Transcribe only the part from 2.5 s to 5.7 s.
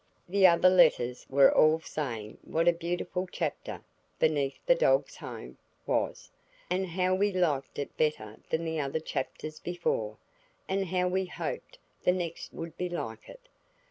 a beautiful chapter "Beneath the Doge's Home"